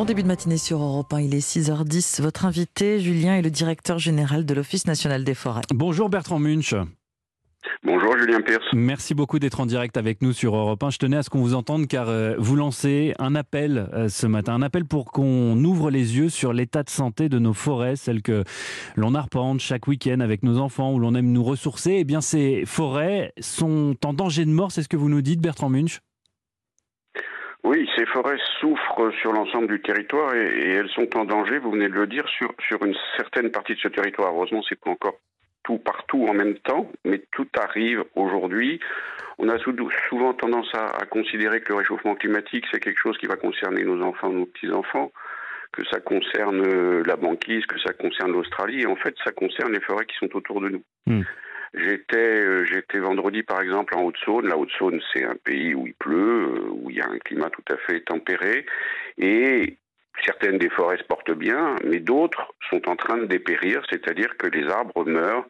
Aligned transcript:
Bon 0.00 0.06
début 0.06 0.22
de 0.22 0.28
matinée 0.28 0.56
sur 0.56 0.80
Europe 0.80 1.12
1, 1.12 1.20
il 1.20 1.34
est 1.34 1.46
6h10. 1.46 2.22
Votre 2.22 2.46
invité, 2.46 3.00
Julien, 3.00 3.36
est 3.36 3.42
le 3.42 3.50
directeur 3.50 3.98
général 3.98 4.46
de 4.46 4.54
l'Office 4.54 4.86
national 4.86 5.24
des 5.24 5.34
forêts. 5.34 5.60
Bonjour 5.74 6.08
Bertrand 6.08 6.38
Munch. 6.38 6.74
Bonjour 7.84 8.16
Julien 8.16 8.40
Pierce. 8.40 8.64
Merci 8.72 9.12
beaucoup 9.12 9.38
d'être 9.38 9.60
en 9.60 9.66
direct 9.66 9.98
avec 9.98 10.22
nous 10.22 10.32
sur 10.32 10.56
Europe 10.56 10.82
1. 10.82 10.88
Je 10.88 10.96
tenais 10.96 11.18
à 11.18 11.22
ce 11.22 11.28
qu'on 11.28 11.42
vous 11.42 11.52
entende 11.52 11.86
car 11.86 12.08
euh, 12.08 12.34
vous 12.38 12.56
lancez 12.56 13.12
un 13.18 13.34
appel 13.34 13.90
euh, 13.92 14.08
ce 14.08 14.26
matin, 14.26 14.54
un 14.54 14.62
appel 14.62 14.86
pour 14.86 15.04
qu'on 15.04 15.62
ouvre 15.64 15.90
les 15.90 16.16
yeux 16.16 16.30
sur 16.30 16.54
l'état 16.54 16.82
de 16.82 16.88
santé 16.88 17.28
de 17.28 17.38
nos 17.38 17.52
forêts, 17.52 17.96
celles 17.96 18.22
que 18.22 18.42
l'on 18.96 19.14
arpente 19.14 19.60
chaque 19.60 19.86
week-end 19.86 20.20
avec 20.20 20.42
nos 20.42 20.60
enfants, 20.60 20.94
où 20.94 20.98
l'on 20.98 21.14
aime 21.14 21.30
nous 21.30 21.44
ressourcer. 21.44 21.96
Eh 21.98 22.04
bien, 22.04 22.22
ces 22.22 22.64
forêts 22.64 23.34
sont 23.38 23.94
en 24.02 24.14
danger 24.14 24.46
de 24.46 24.50
mort, 24.50 24.72
c'est 24.72 24.82
ce 24.82 24.88
que 24.88 24.96
vous 24.96 25.10
nous 25.10 25.20
dites, 25.20 25.42
Bertrand 25.42 25.68
Munch 25.68 26.00
oui, 27.62 27.88
ces 27.96 28.06
forêts 28.06 28.38
souffrent 28.60 29.12
sur 29.20 29.32
l'ensemble 29.32 29.68
du 29.68 29.80
territoire 29.80 30.34
et, 30.34 30.46
et, 30.46 30.70
elles 30.70 30.88
sont 30.90 31.16
en 31.16 31.24
danger, 31.24 31.58
vous 31.58 31.72
venez 31.72 31.88
de 31.88 31.94
le 31.94 32.06
dire, 32.06 32.26
sur, 32.28 32.52
sur 32.66 32.82
une 32.84 32.96
certaine 33.16 33.50
partie 33.50 33.74
de 33.74 33.80
ce 33.80 33.88
territoire. 33.88 34.32
Heureusement, 34.32 34.62
c'est 34.68 34.80
pas 34.80 34.90
encore 34.90 35.18
tout 35.62 35.78
partout 35.78 36.26
en 36.28 36.34
même 36.34 36.58
temps, 36.58 36.90
mais 37.04 37.22
tout 37.32 37.48
arrive 37.58 38.04
aujourd'hui. 38.14 38.80
On 39.38 39.48
a 39.48 39.58
souvent 40.08 40.34
tendance 40.34 40.74
à, 40.74 40.86
à, 40.86 41.06
considérer 41.06 41.60
que 41.60 41.72
le 41.72 41.78
réchauffement 41.78 42.14
climatique, 42.14 42.64
c'est 42.70 42.80
quelque 42.80 43.00
chose 43.00 43.18
qui 43.18 43.26
va 43.26 43.36
concerner 43.36 43.84
nos 43.84 44.02
enfants, 44.02 44.30
nos 44.30 44.46
petits-enfants, 44.46 45.12
que 45.72 45.84
ça 45.84 46.00
concerne 46.00 47.02
la 47.02 47.16
banquise, 47.16 47.64
que 47.66 47.78
ça 47.78 47.92
concerne 47.92 48.32
l'Australie, 48.32 48.82
et 48.82 48.86
en 48.86 48.96
fait, 48.96 49.14
ça 49.24 49.32
concerne 49.32 49.72
les 49.72 49.80
forêts 49.80 50.06
qui 50.06 50.16
sont 50.16 50.34
autour 50.34 50.60
de 50.60 50.70
nous. 50.70 50.82
Mmh. 51.06 51.22
J'étais, 51.74 52.59
j'étais 52.80 52.98
vendredi 52.98 53.42
par 53.42 53.60
exemple 53.60 53.96
en 53.96 54.02
Haute-Saône. 54.02 54.48
La 54.48 54.56
Haute-Saône, 54.56 55.00
c'est 55.12 55.24
un 55.24 55.36
pays 55.44 55.74
où 55.74 55.86
il 55.86 55.94
pleut, 55.94 56.54
euh, 56.54 56.70
où 56.70 56.90
il 56.90 56.96
y 56.96 57.00
a 57.00 57.08
un 57.08 57.18
climat 57.18 57.50
tout 57.50 57.64
à 57.72 57.76
fait 57.76 58.00
tempéré, 58.00 58.66
et 59.18 59.76
certaines 60.24 60.58
des 60.58 60.70
forêts 60.70 60.98
se 60.98 61.04
portent 61.04 61.32
bien, 61.32 61.76
mais 61.84 62.00
d'autres 62.00 62.52
sont 62.68 62.88
en 62.88 62.96
train 62.96 63.18
de 63.18 63.26
dépérir, 63.26 63.82
c'est-à-dire 63.90 64.36
que 64.38 64.46
les 64.48 64.68
arbres 64.68 65.04
meurent 65.06 65.46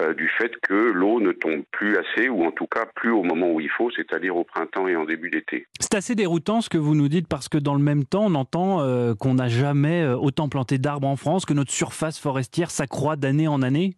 euh, 0.00 0.12
du 0.12 0.28
fait 0.28 0.50
que 0.60 0.74
l'eau 0.74 1.20
ne 1.20 1.32
tombe 1.32 1.62
plus 1.70 1.96
assez, 1.96 2.28
ou 2.28 2.44
en 2.44 2.50
tout 2.50 2.66
cas 2.66 2.84
plus 2.96 3.12
au 3.12 3.22
moment 3.22 3.52
où 3.52 3.60
il 3.60 3.70
faut, 3.70 3.90
c'est-à-dire 3.92 4.36
au 4.36 4.44
printemps 4.44 4.88
et 4.88 4.96
en 4.96 5.04
début 5.04 5.30
d'été. 5.30 5.66
C'est 5.78 5.94
assez 5.94 6.14
déroutant 6.14 6.60
ce 6.60 6.68
que 6.68 6.78
vous 6.78 6.96
nous 6.96 7.08
dites, 7.08 7.28
parce 7.28 7.48
que 7.48 7.58
dans 7.58 7.74
le 7.74 7.82
même 7.82 8.04
temps, 8.04 8.24
on 8.26 8.34
entend 8.34 8.80
euh, 8.80 9.14
qu'on 9.14 9.34
n'a 9.34 9.48
jamais 9.48 10.04
autant 10.06 10.48
planté 10.48 10.78
d'arbres 10.78 11.08
en 11.08 11.16
France, 11.16 11.44
que 11.44 11.54
notre 11.54 11.72
surface 11.72 12.18
forestière 12.18 12.70
s'accroît 12.70 13.16
d'année 13.16 13.46
en 13.46 13.62
année 13.62 13.94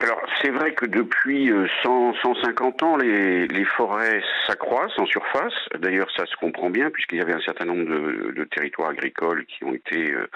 alors 0.00 0.20
c'est 0.42 0.50
vrai 0.50 0.74
que 0.74 0.84
depuis 0.84 1.50
100, 1.82 2.14
150 2.22 2.82
ans, 2.82 2.96
les, 2.96 3.64
forêts 3.76 4.22
s'accroissent 4.46 4.98
en 4.98 5.06
surface. 5.06 5.54
D'ailleurs, 5.78 6.10
ça 6.16 6.26
se 6.26 6.36
comprend 6.36 6.70
bien 6.70 6.90
puisqu'il 6.90 7.18
y 7.18 7.22
avait 7.22 7.34
un 7.34 7.40
certain 7.40 7.64
nombre 7.64 7.84
de, 7.84 8.32
de 8.32 8.44
territoires 8.44 8.90
agricoles 8.90 9.46
qui 9.46 9.64
ont 9.64 9.74
été 9.74 10.12
euh, 10.12 10.28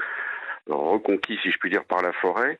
reconquis, 0.66 1.38
si 1.42 1.50
je 1.50 1.58
puis 1.58 1.70
dire, 1.70 1.84
par 1.84 2.03
la 2.03 2.12
forêt 2.12 2.58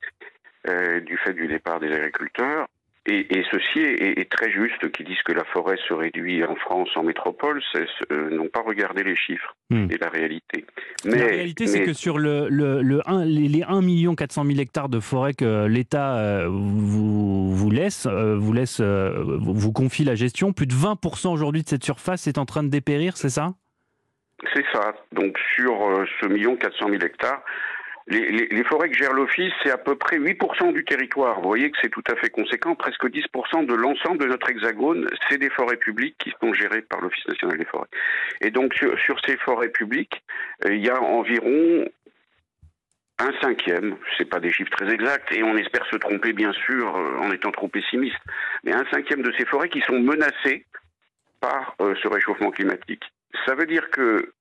euh, 0.69 1.01
du 1.01 1.17
fait 1.17 1.33
du 1.33 1.47
départ 1.47 1.81
des 1.81 1.93
agriculteurs. 1.93 2.67
Et, 3.07 3.39
et 3.39 3.45
ceci 3.51 3.81
est, 3.81 4.21
est, 4.21 4.31
très 4.31 4.51
juste, 4.51 4.91
qui 4.93 5.05
disent 5.05 5.23
que 5.23 5.33
la 5.33 5.45
forêt 5.45 5.79
se 5.89 5.95
réduit 5.95 6.45
en 6.45 6.55
France, 6.55 6.91
en 6.97 7.03
métropole, 7.03 7.63
euh, 7.75 8.31
n'ont 8.31 8.49
pas 8.49 8.61
regardé 8.61 9.03
les 9.03 9.17
chiffres 9.17 9.57
hmm. 9.71 9.87
et 9.91 9.97
la 9.97 10.11
réalité. 10.11 10.67
Mais, 11.07 11.17
la 11.17 11.25
réalité, 11.25 11.67
c'est 11.67 11.83
que 11.83 11.95
sur 11.95 12.19
le, 12.19 12.49
le, 12.51 12.83
le 12.83 13.01
1, 13.09 13.25
les 13.25 13.63
1 13.63 14.15
400 14.15 14.45
000 14.45 14.59
hectares 14.59 14.91
de 14.91 15.01
forêt 15.01 15.33
que 15.33 15.67
l'État 15.67 16.19
euh, 16.19 16.49
vous, 16.51 17.55
vous, 17.55 17.71
laisse, 17.71 18.05
euh, 18.07 18.37
vous, 18.37 18.53
laisse 18.53 18.81
euh, 18.81 19.39
vous 19.41 19.73
confie 19.73 20.05
la 20.05 20.15
gestion, 20.15 20.53
plus 20.53 20.67
de 20.67 20.75
20% 20.75 21.33
aujourd'hui 21.33 21.63
de 21.63 21.69
cette 21.69 21.85
surface 21.85 22.27
est 22.27 22.37
en 22.37 22.45
train 22.45 22.63
de 22.63 22.69
dépérir, 22.69 23.17
c'est 23.17 23.31
ça? 23.31 23.55
C'est 24.55 24.65
ça. 24.75 24.93
Donc 25.13 25.39
sur 25.55 26.07
ce 26.21 26.27
million 26.27 26.55
400 26.57 26.89
000 26.91 27.03
hectares, 27.03 27.43
les, 28.11 28.65
forêts 28.65 28.91
que 28.91 28.97
gère 28.97 29.13
l'Office, 29.13 29.53
c'est 29.63 29.71
à 29.71 29.79
peu 29.79 29.95
près 29.95 30.19
8% 30.19 30.73
du 30.73 30.85
territoire. 30.85 31.41
Vous 31.41 31.49
voyez 31.49 31.71
que 31.71 31.79
c'est 31.81 31.91
tout 31.91 32.03
à 32.11 32.17
fait 32.17 32.31
conséquent. 32.31 32.75
Presque 32.75 33.07
10% 33.07 33.67
de 33.67 33.75
l'ensemble 33.75 34.19
de 34.19 34.27
notre 34.27 34.51
hexagone, 34.51 35.09
c'est 35.29 35.39
des 35.39 35.51
forêts 35.51 35.77
publiques 35.77 36.17
qui 36.19 36.33
sont 36.41 36.53
gérées 36.53 36.83
par 36.83 37.01
l'Office 37.01 37.27
national 37.27 37.59
des 37.59 37.65
forêts. 37.65 37.89
Et 38.41 38.51
donc, 38.51 38.75
sur, 38.75 38.99
sur 38.99 39.17
ces 39.25 39.37
forêts 39.37 39.69
publiques, 39.69 40.23
euh, 40.65 40.75
il 40.75 40.85
y 40.85 40.91
a 40.91 41.01
environ 41.01 41.87
un 43.21 43.33
cinquième, 43.41 43.97
c'est 44.17 44.25
pas 44.25 44.41
des 44.41 44.53
chiffres 44.53 44.71
très 44.71 44.93
exacts, 44.93 45.31
et 45.33 45.43
on 45.43 45.57
espère 45.57 45.87
se 45.87 45.97
tromper 45.97 46.33
bien 46.33 46.53
sûr 46.53 46.97
euh, 46.97 47.19
en 47.19 47.31
étant 47.31 47.53
trop 47.53 47.69
pessimiste, 47.69 48.19
mais 48.65 48.73
un 48.73 48.85
cinquième 48.91 49.23
de 49.23 49.33
ces 49.39 49.45
forêts 49.45 49.69
qui 49.69 49.83
sont 49.83 50.01
menacées 50.01 50.65
par 51.41 51.75
euh, 51.81 51.95
ce 52.03 52.09
réchauffement 52.09 52.51
climatique. 52.51 53.05
Ça 53.47 53.55
veut 53.55 53.67
dire 53.67 53.91
que 53.91 54.33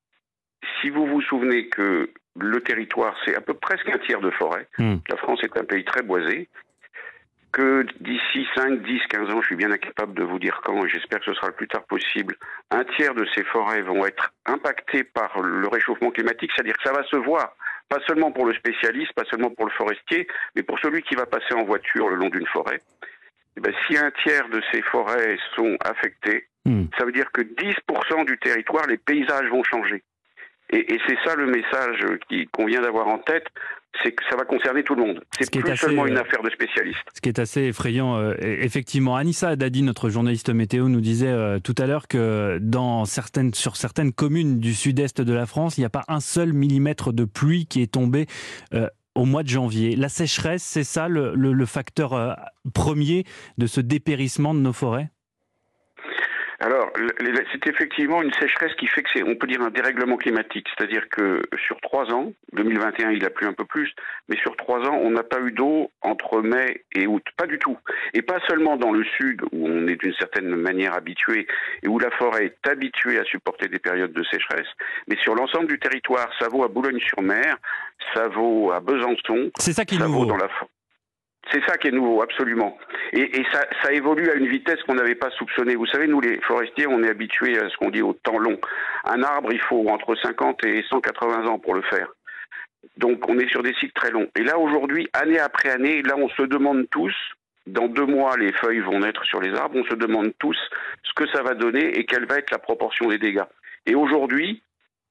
si 0.81 0.89
vous 0.89 1.05
vous 1.05 1.21
souvenez 1.21 1.67
que 1.67 2.09
le 2.41 2.61
territoire, 2.61 3.15
c'est 3.25 3.35
à 3.35 3.41
peu 3.41 3.53
près 3.53 3.69
presque 3.69 3.89
un 3.89 3.99
tiers 3.99 4.21
de 4.21 4.31
forêt. 4.31 4.67
Mmh. 4.79 4.95
La 5.09 5.17
France 5.17 5.39
est 5.43 5.57
un 5.57 5.63
pays 5.63 5.83
très 5.85 6.01
boisé. 6.01 6.49
Que 7.51 7.83
d'ici 7.99 8.47
5, 8.55 8.83
10, 8.83 9.01
15 9.09 9.29
ans, 9.31 9.41
je 9.41 9.47
suis 9.47 9.55
bien 9.55 9.71
incapable 9.71 10.13
de 10.13 10.23
vous 10.23 10.37
dire 10.37 10.61
quand, 10.63 10.85
et 10.85 10.89
j'espère 10.89 11.19
que 11.19 11.25
ce 11.25 11.33
sera 11.33 11.47
le 11.47 11.53
plus 11.53 11.67
tard 11.67 11.83
possible, 11.85 12.35
un 12.69 12.83
tiers 12.83 13.15
de 13.15 13.25
ces 13.33 13.43
forêts 13.43 13.81
vont 13.81 14.05
être 14.05 14.31
impactées 14.45 15.03
par 15.03 15.39
le 15.41 15.67
réchauffement 15.67 16.11
climatique, 16.11 16.51
c'est-à-dire 16.53 16.77
que 16.77 16.83
ça 16.83 16.93
va 16.93 17.03
se 17.05 17.15
voir, 17.15 17.55
pas 17.89 17.97
seulement 18.07 18.31
pour 18.31 18.45
le 18.45 18.53
spécialiste, 18.53 19.13
pas 19.13 19.25
seulement 19.25 19.49
pour 19.49 19.65
le 19.65 19.71
forestier, 19.71 20.27
mais 20.55 20.61
pour 20.61 20.77
celui 20.79 21.01
qui 21.01 21.15
va 21.15 21.25
passer 21.25 21.55
en 21.55 21.63
voiture 21.63 22.09
le 22.09 22.17
long 22.17 22.29
d'une 22.29 22.45
forêt. 22.45 22.81
Et 23.57 23.61
ben, 23.61 23.73
si 23.87 23.97
un 23.97 24.11
tiers 24.23 24.47
de 24.49 24.61
ces 24.71 24.83
forêts 24.83 25.37
sont 25.55 25.75
affectées, 25.83 26.45
mmh. 26.65 26.85
ça 26.99 27.05
veut 27.05 27.11
dire 27.11 27.31
que 27.31 27.41
10% 27.41 28.25
du 28.25 28.37
territoire, 28.37 28.85
les 28.85 28.97
paysages 28.97 29.49
vont 29.49 29.63
changer. 29.63 30.03
Et, 30.71 30.93
et 30.93 30.99
c'est 31.07 31.17
ça 31.25 31.35
le 31.35 31.47
message 31.47 32.05
qu'on 32.51 32.65
vient 32.65 32.81
d'avoir 32.81 33.07
en 33.07 33.17
tête, 33.17 33.47
c'est 34.03 34.11
que 34.11 34.23
ça 34.29 34.35
va 34.35 34.45
concerner 34.45 34.83
tout 34.83 34.95
le 34.95 35.03
monde. 35.03 35.23
C'est 35.39 35.51
plus 35.51 35.71
assez, 35.71 35.87
seulement 35.87 36.05
une 36.05 36.17
affaire 36.17 36.43
de 36.43 36.49
spécialistes. 36.51 36.99
Ce 37.13 37.21
qui 37.21 37.29
est 37.29 37.39
assez 37.39 37.63
effrayant, 37.63 38.17
euh, 38.17 38.35
effectivement. 38.39 39.15
Anissa 39.15 39.55
Dadi, 39.55 39.81
notre 39.81 40.09
journaliste 40.09 40.49
météo, 40.49 40.89
nous 40.89 41.01
disait 41.01 41.27
euh, 41.27 41.59
tout 41.59 41.75
à 41.77 41.87
l'heure 41.87 42.07
que 42.07 42.59
dans 42.61 43.05
certaines, 43.05 43.53
sur 43.53 43.75
certaines 43.75 44.13
communes 44.13 44.59
du 44.59 44.73
sud-est 44.73 45.21
de 45.21 45.33
la 45.33 45.45
France, 45.47 45.77
il 45.77 45.81
n'y 45.81 45.85
a 45.85 45.89
pas 45.89 46.05
un 46.07 46.19
seul 46.19 46.53
millimètre 46.53 47.13
de 47.13 47.25
pluie 47.25 47.65
qui 47.65 47.81
est 47.81 47.91
tombé. 47.91 48.27
Euh, 48.73 48.87
au 49.15 49.25
mois 49.25 49.43
de 49.43 49.49
janvier. 49.49 49.95
La 49.97 50.07
sécheresse, 50.07 50.63
c'est 50.63 50.85
ça 50.85 51.09
le, 51.09 51.33
le, 51.35 51.51
le 51.51 51.65
facteur 51.65 52.13
euh, 52.13 52.33
premier 52.73 53.25
de 53.57 53.67
ce 53.67 53.81
dépérissement 53.81 54.53
de 54.53 54.59
nos 54.59 54.71
forêts? 54.71 55.09
Alors, 56.59 56.91
c'est 57.51 57.67
effectivement 57.67 58.21
une 58.21 58.33
sécheresse 58.33 58.73
qui 58.75 58.87
fait 58.87 59.01
que 59.03 59.09
c'est, 59.13 59.23
on 59.23 59.35
peut 59.35 59.47
dire, 59.47 59.61
un 59.61 59.69
dérèglement 59.69 60.17
climatique. 60.17 60.67
C'est-à-dire 60.75 61.07
que 61.09 61.41
sur 61.65 61.79
trois 61.79 62.11
ans, 62.11 62.33
2021, 62.53 63.11
il 63.11 63.23
a 63.23 63.29
plu 63.29 63.47
un 63.47 63.53
peu 63.53 63.63
plus, 63.63 63.93
mais 64.27 64.35
sur 64.37 64.57
trois 64.57 64.79
ans, 64.79 64.99
on 65.01 65.11
n'a 65.11 65.23
pas 65.23 65.39
eu 65.39 65.51
d'eau 65.51 65.89
entre 66.01 66.41
mai 66.41 66.83
et 66.93 67.07
août. 67.07 67.23
Pas 67.37 67.47
du 67.47 67.59
tout. 67.59 67.77
Et 68.13 68.21
pas 68.21 68.39
seulement 68.47 68.75
dans 68.75 68.91
le 68.91 69.05
sud, 69.17 69.41
où 69.53 69.67
on 69.67 69.87
est 69.87 69.95
d'une 69.95 70.13
certaine 70.15 70.53
manière 70.55 70.93
habitué 70.93 71.47
et 71.81 71.87
où 71.87 71.97
la 71.97 72.11
forêt 72.11 72.45
est 72.45 72.67
habituée 72.67 73.19
à 73.19 73.23
supporter 73.23 73.69
des 73.69 73.79
périodes 73.79 74.13
de 74.13 74.23
sécheresse, 74.23 74.67
mais 75.07 75.15
sur 75.17 75.35
l'ensemble 75.35 75.67
du 75.67 75.79
territoire, 75.79 76.29
ça 76.39 76.49
vaut 76.49 76.65
à 76.65 76.67
Boulogne-sur-Mer, 76.67 77.57
ça 78.13 78.27
vaut 78.27 78.71
à 78.71 78.81
Besançon. 78.81 79.51
C'est 79.57 79.73
ça 79.73 79.85
qui 79.85 79.95
ça 79.95 80.05
nouveau. 80.05 80.19
vaut 80.19 80.25
dans 80.25 80.37
la 80.37 80.49
c'est 81.51 81.63
ça 81.65 81.77
qui 81.77 81.87
est 81.87 81.91
nouveau, 81.91 82.21
absolument. 82.21 82.77
Et, 83.11 83.43
ça, 83.51 83.65
ça, 83.81 83.91
évolue 83.91 84.29
à 84.29 84.35
une 84.35 84.47
vitesse 84.47 84.81
qu'on 84.83 84.95
n'avait 84.95 85.15
pas 85.15 85.31
soupçonnée. 85.31 85.75
Vous 85.75 85.87
savez, 85.87 86.07
nous 86.07 86.21
les 86.21 86.39
forestiers, 86.41 86.87
on 86.87 87.01
est 87.03 87.09
habitués 87.09 87.57
à 87.59 87.69
ce 87.69 87.77
qu'on 87.77 87.89
dit 87.89 88.01
au 88.01 88.13
temps 88.13 88.37
long. 88.37 88.59
Un 89.05 89.23
arbre, 89.23 89.51
il 89.51 89.61
faut 89.61 89.87
entre 89.89 90.15
50 90.15 90.63
et 90.65 90.83
180 90.89 91.47
ans 91.47 91.59
pour 91.59 91.73
le 91.73 91.81
faire. 91.81 92.07
Donc 92.97 93.27
on 93.27 93.37
est 93.39 93.49
sur 93.49 93.63
des 93.63 93.73
cycles 93.73 93.93
très 93.93 94.11
longs. 94.11 94.29
Et 94.35 94.43
là, 94.43 94.59
aujourd'hui, 94.59 95.09
année 95.13 95.39
après 95.39 95.69
année, 95.69 96.01
là, 96.03 96.15
on 96.17 96.29
se 96.29 96.43
demande 96.43 96.87
tous, 96.91 97.15
dans 97.67 97.87
deux 97.87 98.05
mois, 98.05 98.37
les 98.37 98.51
feuilles 98.53 98.79
vont 98.79 98.99
naître 98.99 99.23
sur 99.25 99.39
les 99.39 99.53
arbres, 99.55 99.79
on 99.79 99.89
se 99.89 99.95
demande 99.95 100.33
tous 100.39 100.57
ce 101.03 101.13
que 101.15 101.27
ça 101.29 101.41
va 101.41 101.53
donner 101.53 101.97
et 101.97 102.05
quelle 102.05 102.25
va 102.25 102.37
être 102.37 102.51
la 102.51 102.59
proportion 102.59 103.07
des 103.07 103.17
dégâts. 103.17 103.45
Et 103.85 103.95
aujourd'hui, 103.95 104.61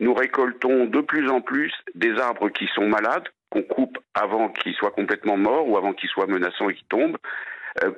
nous 0.01 0.15
récoltons 0.15 0.87
de 0.87 1.01
plus 1.01 1.29
en 1.31 1.41
plus 1.41 1.73
des 1.95 2.19
arbres 2.19 2.49
qui 2.51 2.69
sont 2.75 2.87
malades, 2.87 3.29
qu'on 3.51 3.63
coupe 3.63 3.99
avant 4.15 4.51
qu'ils 4.51 4.75
soient 4.75 4.91
complètement 4.91 5.37
morts 5.37 5.69
ou 5.69 5.77
avant 5.77 5.93
qu'ils 5.93 6.11
soient 6.11 6.27
menaçants 6.27 6.69
et 6.69 6.75
qu'ils 6.75 6.87
tombent, 6.87 7.19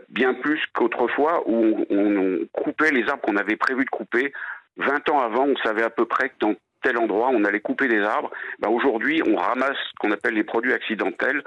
bien 0.08 0.34
plus 0.34 0.60
qu'autrefois 0.74 1.42
où 1.46 1.84
on, 1.90 2.38
coupait 2.52 2.90
les 2.90 3.08
arbres 3.08 3.22
qu'on 3.22 3.36
avait 3.36 3.56
prévu 3.56 3.84
de 3.84 3.90
couper. 3.90 4.32
20 4.76 5.08
ans 5.10 5.20
avant, 5.20 5.46
on 5.46 5.56
savait 5.64 5.82
à 5.82 5.90
peu 5.90 6.06
près 6.06 6.30
que 6.30 6.34
dans 6.40 6.54
tel 6.82 6.98
endroit, 6.98 7.30
on 7.32 7.44
allait 7.44 7.60
couper 7.60 7.88
des 7.88 8.00
arbres. 8.00 8.30
Ben 8.60 8.70
Aujourd'hui, 8.70 9.22
on 9.26 9.36
ramasse 9.36 9.76
ce 9.76 9.92
qu'on 9.98 10.12
appelle 10.12 10.34
les 10.34 10.44
produits 10.44 10.72
accidentels, 10.72 11.42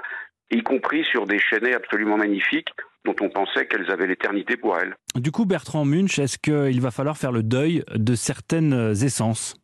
y 0.50 0.62
compris 0.62 1.04
sur 1.04 1.26
des 1.26 1.38
chênaies 1.38 1.74
absolument 1.74 2.16
magnifiques 2.16 2.70
dont 3.04 3.16
on 3.20 3.28
pensait 3.28 3.66
qu'elles 3.66 3.90
avaient 3.90 4.06
l'éternité 4.06 4.56
pour 4.56 4.78
elles. 4.78 4.94
Du 5.16 5.30
coup, 5.30 5.44
Bertrand 5.44 5.84
Munch, 5.84 6.18
est-ce 6.18 6.38
qu'il 6.38 6.80
va 6.80 6.90
falloir 6.90 7.16
faire 7.16 7.32
le 7.32 7.42
deuil 7.42 7.82
de 7.94 8.14
certaines 8.14 8.92
essences? 8.92 9.56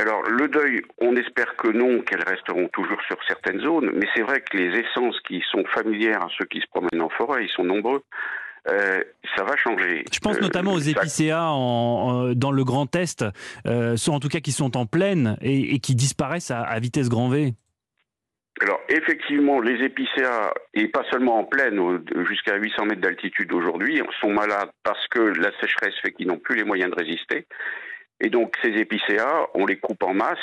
Alors 0.00 0.22
le 0.22 0.48
deuil, 0.48 0.82
on 0.98 1.14
espère 1.16 1.56
que 1.56 1.68
non, 1.68 2.00
qu'elles 2.02 2.24
resteront 2.26 2.68
toujours 2.68 3.00
sur 3.02 3.16
certaines 3.26 3.60
zones, 3.60 3.90
mais 3.94 4.06
c'est 4.14 4.22
vrai 4.22 4.40
que 4.40 4.56
les 4.56 4.78
essences 4.78 5.18
qui 5.20 5.42
sont 5.50 5.64
familières 5.74 6.22
à 6.22 6.28
ceux 6.38 6.46
qui 6.46 6.60
se 6.60 6.66
promènent 6.68 7.02
en 7.02 7.10
forêt, 7.10 7.44
ils 7.44 7.50
sont 7.50 7.64
nombreux. 7.64 8.02
euh, 8.68 9.02
ça 9.36 9.44
va 9.44 9.56
changer. 9.56 10.04
Je 10.12 10.18
pense 10.20 10.40
notamment 10.40 10.72
aux 10.72 10.80
épicéas 10.80 11.50
dans 12.34 12.52
le 12.52 12.64
Grand 12.64 12.94
Est, 12.94 13.24
sont 13.96 14.12
en 14.12 14.20
tout 14.20 14.28
cas 14.28 14.40
qui 14.40 14.52
sont 14.52 14.76
en 14.76 14.86
plaine 14.86 15.36
et, 15.40 15.78
qui 15.80 15.94
disparaissent 15.94 16.50
à, 16.50 16.78
vitesse 16.78 17.08
grand 17.08 17.28
V. 17.28 17.54
Alors 18.60 18.80
effectivement, 18.90 19.60
les 19.60 19.82
épicéas, 19.84 20.52
et 20.74 20.88
pas 20.88 21.04
seulement 21.10 21.38
en 21.38 21.44
plaine, 21.44 21.80
jusqu'à 22.28 22.56
800 22.56 22.84
mètres 22.84 23.00
d'altitude 23.00 23.50
aujourd'hui, 23.52 24.02
sont 24.20 24.32
malades 24.32 24.70
parce 24.82 25.06
que 25.08 25.20
la 25.20 25.50
sécheresse 25.60 25.94
fait 26.02 26.12
qu'ils 26.12 26.26
n'ont 26.26 26.38
plus 26.38 26.56
les 26.56 26.64
moyens 26.64 26.90
de 26.90 26.96
résister. 26.96 27.46
Et 28.20 28.28
donc 28.28 28.56
ces 28.62 28.70
épicéas, 28.70 29.46
on 29.54 29.66
les 29.66 29.78
coupe 29.78 30.02
en 30.02 30.14
masse 30.14 30.38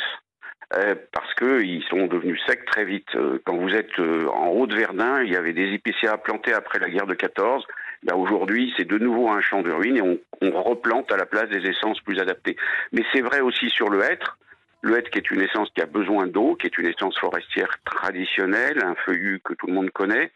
euh, 0.75 0.95
parce 1.13 1.33
qu'ils 1.35 1.83
sont 1.83 2.07
devenus 2.07 2.41
secs 2.45 2.65
très 2.65 2.83
vite. 2.83 3.07
Euh, 3.15 3.39
quand 3.45 3.55
vous 3.55 3.73
êtes 3.73 3.97
euh, 3.99 4.27
en 4.27 4.49
Haute-Verdun, 4.49 5.23
il 5.23 5.31
y 5.31 5.37
avait 5.37 5.53
des 5.53 5.73
épicéas 5.73 6.17
plantés 6.17 6.53
après 6.53 6.79
la 6.79 6.89
guerre 6.89 7.07
de 7.07 7.13
14. 7.13 7.65
Ben 8.03 8.15
aujourd'hui, 8.15 8.73
c'est 8.75 8.85
de 8.85 8.97
nouveau 8.97 9.29
un 9.29 9.41
champ 9.41 9.61
de 9.61 9.71
ruines 9.71 9.97
et 9.97 10.01
on, 10.01 10.17
replante 10.61 11.11
à 11.11 11.17
la 11.17 11.25
place 11.25 11.49
des 11.49 11.67
essences 11.69 12.01
plus 12.01 12.19
adaptées. 12.19 12.57
Mais 12.91 13.03
c'est 13.13 13.21
vrai 13.21 13.39
aussi 13.39 13.69
sur 13.69 13.89
le 13.89 14.03
hêtre. 14.03 14.37
Le 14.81 14.97
hêtre 14.97 15.09
qui 15.09 15.19
est 15.19 15.31
une 15.31 15.41
essence 15.41 15.69
qui 15.73 15.81
a 15.81 15.85
besoin 15.85 16.27
d'eau, 16.27 16.55
qui 16.55 16.67
est 16.67 16.77
une 16.77 16.87
essence 16.87 17.17
forestière 17.17 17.69
traditionnelle, 17.85 18.83
un 18.83 18.95
feuillu 19.05 19.39
que 19.43 19.53
tout 19.53 19.67
le 19.67 19.73
monde 19.73 19.89
connaît. 19.91 20.31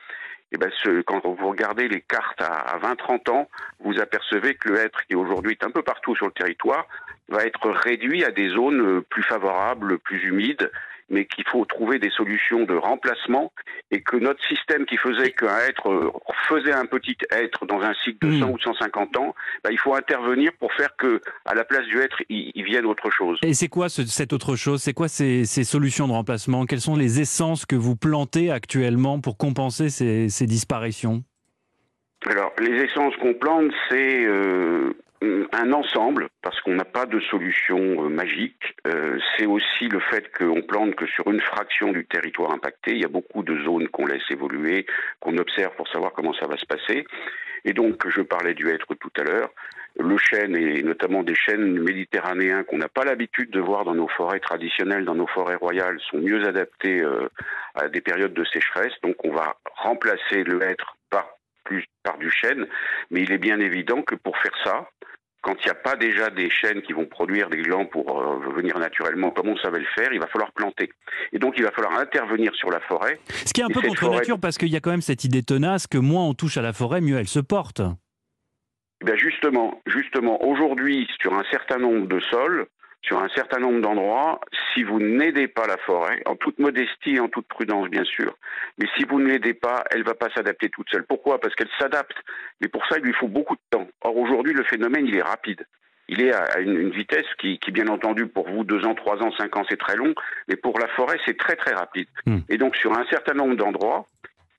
Et 0.53 0.57
ben 0.57 0.71
ce, 0.83 1.01
quand 1.01 1.25
vous 1.25 1.49
regardez 1.49 1.87
les 1.87 2.01
cartes 2.01 2.41
à 2.41 2.77
20-30 2.79 3.31
ans, 3.31 3.49
vous 3.79 3.99
apercevez 3.99 4.55
que 4.55 4.69
le 4.69 4.79
hêtre, 4.79 5.05
qui 5.07 5.15
aujourd'hui 5.15 5.51
est 5.51 5.63
un 5.65 5.71
peu 5.71 5.83
partout 5.83 6.15
sur 6.15 6.25
le 6.25 6.33
territoire, 6.33 6.87
va 7.29 7.45
être 7.45 7.69
réduit 7.69 8.23
à 8.23 8.31
des 8.31 8.49
zones 8.49 9.01
plus 9.03 9.23
favorables, 9.23 9.99
plus 9.99 10.23
humides, 10.23 10.69
mais 11.11 11.25
qu'il 11.25 11.43
faut 11.47 11.65
trouver 11.65 11.99
des 11.99 12.09
solutions 12.09 12.63
de 12.63 12.73
remplacement 12.73 13.51
et 13.91 14.01
que 14.01 14.15
notre 14.15 14.43
système 14.47 14.85
qui 14.85 14.97
faisait 14.97 15.31
qu'un 15.31 15.59
être 15.67 16.13
faisait 16.47 16.71
un 16.71 16.85
petit 16.85 17.17
être 17.31 17.65
dans 17.65 17.81
un 17.81 17.93
cycle 18.03 18.27
de 18.27 18.39
100 18.39 18.47
hmm. 18.47 18.51
ou 18.51 18.59
150 18.59 19.17
ans, 19.17 19.35
bah, 19.63 19.71
il 19.71 19.77
faut 19.77 19.93
intervenir 19.93 20.51
pour 20.59 20.73
faire 20.73 20.95
que 20.97 21.21
à 21.45 21.53
la 21.53 21.63
place 21.63 21.85
du 21.85 21.99
être, 21.99 22.21
il, 22.29 22.63
vienne 22.63 22.85
autre 22.85 23.09
chose. 23.11 23.39
Et 23.43 23.53
c'est 23.53 23.67
quoi 23.67 23.89
cette 23.89 24.33
autre 24.33 24.55
chose? 24.55 24.81
C'est 24.81 24.93
quoi 24.93 25.07
ces, 25.07 25.45
solutions 25.45 26.07
de 26.07 26.13
remplacement? 26.13 26.65
Quelles 26.65 26.81
sont 26.81 26.95
les 26.95 27.19
essences 27.19 27.65
que 27.65 27.75
vous 27.75 27.95
plantez 27.95 28.51
actuellement 28.51 29.19
pour 29.19 29.37
compenser 29.37 29.89
ces, 29.89 30.45
disparitions? 30.45 31.23
Alors, 32.25 32.53
les 32.59 32.83
essences 32.83 33.15
qu'on 33.17 33.33
plante, 33.33 33.71
c'est 33.89 34.25
euh, 34.25 34.93
un 35.21 35.71
ensemble, 35.71 36.29
parce 36.41 36.59
qu'on 36.61 36.73
n'a 36.73 36.85
pas 36.85 37.05
de 37.05 37.19
solution 37.19 37.77
euh, 37.77 38.09
magique. 38.09 38.75
Euh, 38.87 39.19
c'est 39.37 39.45
aussi 39.45 39.87
le 39.87 39.99
fait 39.99 40.31
qu'on 40.35 40.61
plante 40.61 40.95
que 40.95 41.05
sur 41.05 41.29
une 41.29 41.41
fraction 41.41 41.91
du 41.91 42.05
territoire 42.05 42.51
impacté. 42.51 42.91
Il 42.91 43.01
y 43.01 43.05
a 43.05 43.09
beaucoup 43.09 43.43
de 43.43 43.55
zones 43.63 43.87
qu'on 43.89 44.07
laisse 44.07 44.23
évoluer, 44.31 44.85
qu'on 45.19 45.37
observe 45.37 45.75
pour 45.75 45.87
savoir 45.89 46.11
comment 46.13 46.33
ça 46.33 46.47
va 46.47 46.57
se 46.57 46.65
passer. 46.65 47.05
Et 47.65 47.73
donc, 47.73 48.07
je 48.09 48.21
parlais 48.21 48.55
du 48.55 48.69
être 48.69 48.95
tout 48.95 49.11
à 49.19 49.23
l'heure. 49.23 49.51
Le 49.99 50.17
chêne, 50.17 50.55
et 50.55 50.81
notamment 50.81 51.21
des 51.21 51.35
chênes 51.35 51.79
méditerranéens 51.79 52.63
qu'on 52.63 52.77
n'a 52.77 52.89
pas 52.89 53.03
l'habitude 53.03 53.51
de 53.51 53.59
voir 53.59 53.83
dans 53.83 53.93
nos 53.93 54.07
forêts 54.07 54.39
traditionnelles, 54.39 55.05
dans 55.05 55.15
nos 55.15 55.27
forêts 55.27 55.55
royales, 55.55 55.99
sont 56.09 56.17
mieux 56.17 56.47
adaptés 56.47 57.01
euh, 57.01 57.29
à 57.75 57.89
des 57.89 58.01
périodes 58.01 58.33
de 58.33 58.45
sécheresse. 58.45 58.93
Donc, 59.03 59.23
on 59.23 59.31
va 59.31 59.57
remplacer 59.75 60.43
le 60.43 60.63
hêtre 60.63 60.97
par 61.11 61.27
plus 61.63 61.85
par 62.03 62.17
du 62.17 62.31
chêne, 62.31 62.65
mais 63.11 63.21
il 63.21 63.31
est 63.31 63.37
bien 63.37 63.59
évident 63.59 64.01
que 64.01 64.15
pour 64.15 64.35
faire 64.37 64.57
ça, 64.63 64.89
quand 65.41 65.55
il 65.61 65.65
n'y 65.65 65.71
a 65.71 65.75
pas 65.75 65.95
déjà 65.95 66.29
des 66.29 66.49
chênes 66.49 66.81
qui 66.81 66.93
vont 66.93 67.05
produire 67.05 67.49
des 67.49 67.61
glands 67.61 67.85
pour 67.85 68.21
euh, 68.21 68.53
venir 68.55 68.77
naturellement 68.77 69.31
comme 69.31 69.49
on 69.49 69.57
savait 69.57 69.79
le 69.79 69.87
faire, 69.95 70.13
il 70.13 70.19
va 70.19 70.27
falloir 70.27 70.51
planter. 70.51 70.91
Et 71.33 71.39
donc 71.39 71.55
il 71.57 71.63
va 71.63 71.71
falloir 71.71 71.97
intervenir 71.97 72.53
sur 72.55 72.69
la 72.69 72.79
forêt. 72.81 73.19
Ce 73.45 73.53
qui 73.53 73.61
est 73.61 73.63
un 73.63 73.69
peu 73.69 73.81
contre 73.81 74.09
nature 74.09 74.39
parce 74.39 74.57
qu'il 74.57 74.69
y 74.69 74.75
a 74.75 74.79
quand 74.79 74.91
même 74.91 75.01
cette 75.01 75.23
idée 75.23 75.43
tenace 75.43 75.87
que 75.87 75.97
moins 75.97 76.25
on 76.25 76.33
touche 76.33 76.57
à 76.57 76.61
la 76.61 76.73
forêt, 76.73 77.01
mieux 77.01 77.17
elle 77.17 77.27
se 77.27 77.39
porte. 77.39 77.81
Eh 79.01 79.17
justement, 79.17 79.81
justement, 79.87 80.43
aujourd'hui, 80.45 81.07
sur 81.19 81.33
un 81.33 81.43
certain 81.49 81.79
nombre 81.79 82.07
de 82.07 82.19
sols, 82.19 82.67
sur 83.01 83.19
un 83.19 83.29
certain 83.29 83.59
nombre 83.59 83.81
d'endroits, 83.81 84.39
si 84.73 84.83
vous 84.83 84.99
n'aidez 84.99 85.47
pas 85.47 85.65
la 85.67 85.77
forêt, 85.77 86.21
en 86.25 86.35
toute 86.35 86.59
modestie 86.59 87.15
et 87.15 87.19
en 87.19 87.29
toute 87.29 87.47
prudence 87.47 87.89
bien 87.89 88.03
sûr, 88.03 88.35
mais 88.77 88.87
si 88.95 89.05
vous 89.05 89.19
ne 89.19 89.27
l'aidez 89.27 89.53
pas, 89.53 89.83
elle 89.89 89.99
ne 89.99 90.05
va 90.05 90.13
pas 90.13 90.29
s'adapter 90.29 90.69
toute 90.69 90.89
seule. 90.89 91.05
Pourquoi? 91.05 91.39
Parce 91.39 91.55
qu'elle 91.55 91.69
s'adapte, 91.79 92.17
mais 92.59 92.67
pour 92.67 92.85
ça 92.85 92.97
il 92.97 93.03
lui 93.03 93.13
faut 93.13 93.27
beaucoup 93.27 93.55
de 93.55 93.61
temps. 93.71 93.87
Or 94.01 94.15
aujourd'hui 94.17 94.53
le 94.53 94.63
phénomène 94.63 95.07
il 95.07 95.15
est 95.15 95.23
rapide. 95.23 95.65
Il 96.07 96.21
est 96.21 96.33
à 96.33 96.59
une, 96.59 96.89
vitesse 96.89 97.27
qui, 97.39 97.57
qui, 97.57 97.71
bien 97.71 97.87
entendu, 97.87 98.27
pour 98.27 98.49
vous, 98.49 98.65
deux 98.65 98.85
ans, 98.85 98.95
trois 98.95 99.23
ans, 99.23 99.31
cinq 99.37 99.55
ans, 99.55 99.63
c'est 99.69 99.79
très 99.79 99.95
long, 99.95 100.13
mais 100.49 100.57
pour 100.57 100.77
la 100.77 100.89
forêt, 100.89 101.17
c'est 101.25 101.37
très 101.37 101.55
très 101.55 101.73
rapide. 101.73 102.07
Hmm. 102.25 102.39
Et 102.49 102.57
donc, 102.57 102.75
sur 102.75 102.91
un 102.91 103.05
certain 103.05 103.33
nombre 103.33 103.55
d'endroits, 103.55 104.05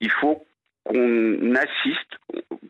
il 0.01 0.09
faut 0.09 0.47
qu'on 0.83 1.53
assiste 1.55 2.17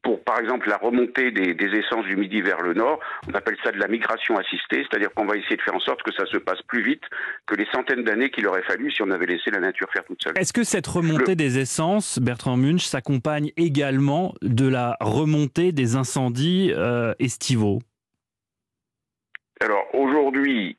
pour, 0.03 0.21
par 0.23 0.39
exemple, 0.39 0.69
la 0.69 0.77
remontée 0.77 1.31
des, 1.31 1.55
essences 1.73 2.05
du 2.05 2.15
Midi 2.15 2.41
vers 2.41 2.61
le 2.61 2.73
nord. 2.73 2.99
On 3.27 3.33
appelle 3.33 3.55
ça 3.63 3.71
de 3.71 3.79
la 3.79 3.87
migration 3.87 4.37
assistée, 4.37 4.85
c'est-à-dire 4.87 5.11
qu'on 5.13 5.25
va 5.25 5.37
essayer 5.37 5.55
de 5.55 5.61
faire 5.61 5.75
en 5.75 5.79
sorte 5.79 6.03
que 6.03 6.11
ça 6.13 6.25
se 6.25 6.37
passe 6.37 6.61
plus 6.67 6.83
vite 6.83 7.01
que 7.47 7.55
les 7.55 7.65
centaines 7.71 8.03
d'années 8.03 8.29
qu'il 8.29 8.45
aurait 8.47 8.63
fallu 8.63 8.91
si 8.91 9.01
on 9.01 9.09
avait 9.09 9.25
laissé 9.25 9.49
la 9.49 9.59
nature 9.59 9.87
faire 9.91 10.03
toute 10.03 10.21
seule. 10.21 10.33
Est-ce 10.37 10.53
que 10.53 10.63
cette 10.63 10.85
remontée 10.85 11.35
des 11.35 11.57
essences, 11.57 12.19
Bertrand 12.19 12.57
Munch, 12.57 12.83
s'accompagne 12.83 13.51
également 13.57 14.35
de 14.41 14.67
la 14.67 14.97
remontée 14.99 15.71
des 15.71 15.95
incendies 15.95 16.73
euh, 16.75 17.13
estivaux? 17.19 17.79
Alors 19.61 19.85
aujourd'hui, 19.93 20.77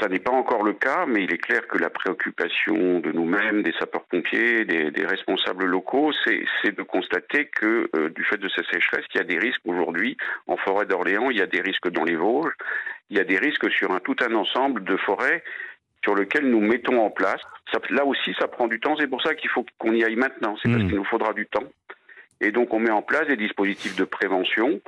ça 0.00 0.08
n'est 0.08 0.18
pas 0.18 0.32
encore 0.32 0.62
le 0.62 0.72
cas, 0.72 1.06
mais 1.06 1.24
il 1.24 1.32
est 1.32 1.38
clair 1.38 1.66
que 1.66 1.78
la 1.78 1.90
préoccupation 1.90 3.00
de 3.00 3.12
nous-mêmes, 3.12 3.62
des 3.62 3.72
sapeurs-pompiers, 3.72 4.64
des, 4.64 5.06
responsables 5.06 5.64
locaux, 5.64 6.12
c'est 6.24 6.74
de 6.76 6.82
constater 6.82 7.46
que 7.46 7.88
euh, 7.94 8.10
du 8.10 8.24
fait 8.24 8.36
de 8.38 8.48
ces 8.48 8.62
sécheresses, 8.64 9.06
il 9.14 9.18
y 9.18 9.20
a 9.20 9.24
des 9.24 9.38
risques 9.38 9.60
aujourd'hui 9.64 10.16
en 10.46 10.56
forêt 10.56 10.86
d'Orléans, 10.86 11.30
il 11.30 11.38
y 11.38 11.42
a 11.42 11.46
des 11.46 11.60
risques 11.60 11.88
dans 11.90 12.04
les 12.04 12.16
Vosges, 12.16 12.54
il 13.10 13.16
y 13.16 13.20
a 13.20 13.24
des 13.24 13.38
risques 13.38 13.70
sur 13.70 13.92
un, 13.92 14.00
tout 14.00 14.16
un 14.20 14.34
ensemble 14.34 14.84
de 14.84 14.96
forêts 14.96 15.42
sur 16.04 16.14
lesquelles 16.14 16.48
nous 16.48 16.60
mettons 16.60 17.00
en 17.00 17.10
place. 17.10 17.40
là 17.90 18.04
aussi, 18.04 18.34
ça 18.38 18.48
prend 18.48 18.68
du 18.68 18.80
temps, 18.80 18.96
c'est 18.98 19.08
pour 19.08 19.22
ça 19.22 19.34
qu'il 19.34 19.50
faut 19.50 19.64
qu'on 19.78 19.92
y 19.92 20.04
aille 20.04 20.16
maintenant, 20.16 20.56
c'est 20.62 20.68
parce 20.70 20.84
mmh. 20.84 20.88
qu'il 20.88 20.96
nous 20.96 21.04
faudra 21.04 21.32
du 21.32 21.46
temps. 21.46 21.64
Et 22.40 22.50
donc 22.50 22.74
on 22.74 22.78
met 22.78 22.90
en 22.90 23.02
place 23.02 23.26
des 23.26 23.36
dispositifs 23.36 23.96
de 23.96 24.04
prévention 24.04 24.80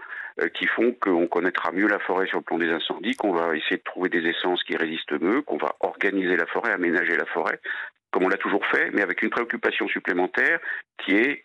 qui 0.54 0.66
font 0.66 0.94
qu'on 1.00 1.26
connaîtra 1.26 1.72
mieux 1.72 1.88
la 1.88 1.98
forêt 1.98 2.26
sur 2.26 2.38
le 2.38 2.44
plan 2.44 2.58
des 2.58 2.70
incendies, 2.70 3.14
qu'on 3.16 3.32
va 3.32 3.56
essayer 3.56 3.76
de 3.76 3.82
trouver 3.82 4.08
des 4.08 4.26
essences 4.28 4.62
qui 4.64 4.76
résistent 4.76 5.20
mieux, 5.20 5.42
qu'on 5.42 5.56
va 5.56 5.74
organiser 5.80 6.36
la 6.36 6.46
forêt, 6.46 6.72
aménager 6.72 7.16
la 7.16 7.26
forêt, 7.26 7.60
comme 8.10 8.24
on 8.24 8.28
l'a 8.28 8.36
toujours 8.36 8.64
fait, 8.66 8.90
mais 8.92 9.02
avec 9.02 9.22
une 9.22 9.30
préoccupation 9.30 9.88
supplémentaire 9.88 10.58
qui 11.04 11.14
est 11.14 11.44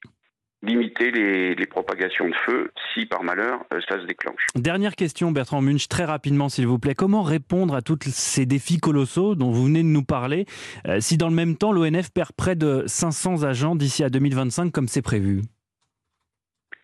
limiter 0.63 1.11
les, 1.11 1.65
propagations 1.65 2.27
de 2.29 2.35
feu 2.45 2.71
si 2.93 3.05
par 3.05 3.23
malheur 3.23 3.65
euh, 3.73 3.81
ça 3.89 3.99
se 3.99 4.05
déclenche. 4.05 4.45
Dernière 4.55 4.95
question 4.95 5.31
Bertrand 5.31 5.61
Munch, 5.61 5.87
très 5.87 6.05
rapidement 6.05 6.49
s'il 6.49 6.67
vous 6.67 6.79
plaît. 6.79 6.93
Comment 6.95 7.23
répondre 7.23 7.75
à 7.75 7.81
tous 7.81 7.99
ces 8.03 8.45
défis 8.45 8.79
colossaux 8.79 9.35
dont 9.35 9.51
vous 9.51 9.65
venez 9.65 9.81
de 9.81 9.87
nous 9.87 10.03
parler 10.03 10.45
euh, 10.87 10.99
si 10.99 11.17
dans 11.17 11.29
le 11.29 11.35
même 11.35 11.57
temps 11.57 11.71
l'ONF 11.71 12.11
perd 12.11 12.31
près 12.33 12.55
de 12.55 12.83
500 12.85 13.43
agents 13.43 13.75
d'ici 13.75 14.03
à 14.03 14.09
2025 14.09 14.71
comme 14.71 14.87
c'est 14.87 15.01
prévu? 15.01 15.41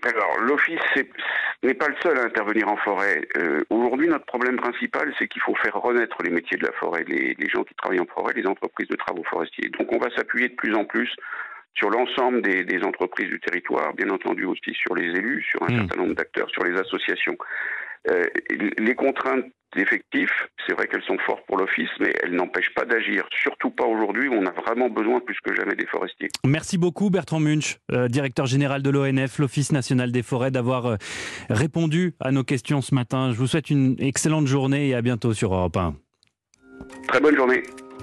Alors, 0.04 0.40
l'Office 0.40 0.80
n'est 1.64 1.74
pas 1.74 1.90
le 1.90 1.96
seul 2.02 2.18
à 2.18 2.24
intervenir 2.24 2.70
en 2.70 2.78
forêt. 2.78 3.28
Euh, 3.38 3.64
aujourd'hui, 3.70 4.08
notre 4.08 4.26
problème 4.26 4.58
principal, 4.58 5.14
c'est 5.20 5.28
qu'il 5.28 5.42
faut 5.42 5.56
faire 5.56 5.76
renaître 5.76 6.18
les 6.24 6.30
métiers 6.30 6.58
de 6.58 6.66
la 6.66 6.72
forêt, 6.74 7.04
les, 7.08 7.36
gens 7.50 7.64
qui 7.64 7.76
travaillent 7.76 8.00
en 8.00 8.06
forêt, 8.06 8.34
les 8.34 8.48
entreprises 8.48 8.88
de 8.88 8.96
travaux 8.96 9.24
forestiers. 9.24 9.70
Donc, 9.78 9.92
on 9.92 10.00
va 10.00 10.10
s'appuyer 10.16 10.50
de 10.50 10.56
plus 10.56 10.74
en 10.74 10.86
plus 10.86 11.14
sur 11.76 11.90
l'ensemble 11.90 12.42
des, 12.42 12.84
entreprises 12.84 13.30
du 13.30 13.40
territoire, 13.40 13.94
bien 13.94 14.10
entendu 14.10 14.46
aussi 14.46 14.74
sur 14.74 14.96
les 14.96 15.08
élus, 15.08 15.44
sur 15.44 15.62
un 15.64 15.72
mmh. 15.72 15.78
certain 15.80 16.02
nombre 16.02 16.16
d'acteurs, 16.16 16.50
sur 16.50 16.64
les 16.64 16.78
associations. 16.80 17.38
Euh, 18.10 18.26
les 18.78 18.96
contraintes 18.96 19.46
d'effectifs, 19.76 20.48
c'est 20.66 20.74
vrai 20.74 20.88
qu'elles 20.88 21.04
sont 21.04 21.18
fortes 21.20 21.46
pour 21.48 21.58
l'Office, 21.58 21.90
mais 22.00 22.14
elles 22.24 22.34
n'empêchent 22.34 22.74
pas 22.76 22.86
d'agir. 22.86 23.28
Surtout 23.42 23.70
pas 23.70 23.86
aujourd'hui, 23.86 24.30
on 24.30 24.46
a 24.46 24.52
vraiment 24.52 24.90
besoin 24.90 25.20
plus 25.20 25.38
que 25.44 25.56
jamais 25.56 25.76
des 25.76 25.86
forestiers. 25.86 26.30
Merci 26.46 26.78
beaucoup 26.78 27.10
Bertrand 27.10 27.40
Munch, 27.40 27.78
euh, 27.92 28.08
directeur 28.08 28.46
général 28.46 28.82
de 28.82 28.90
l'ONF, 28.90 29.40
l'Office 29.40 29.72
national 29.72 30.12
des 30.12 30.24
forêts, 30.24 30.52
d'avoir 30.52 30.86
euh, 30.86 30.96
répondu 31.50 32.14
à 32.20 32.32
nos 32.32 32.44
questions 32.44 32.82
ce 32.82 32.96
matin. 32.96 33.32
Je 33.32 33.38
vous 33.38 33.48
souhaite 33.48 33.70
une 33.70 33.96
excellente 34.00 34.48
journée 34.48 34.90
et 34.90 34.96
à 34.96 35.02
bientôt 35.02 35.34
sur 35.34 35.54
Europe 35.54 35.78
1. 35.78 35.96
Très 37.08 37.20
bonne 37.20 37.36
journée. 37.36 37.64